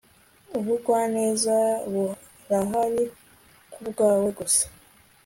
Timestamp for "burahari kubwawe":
1.91-4.27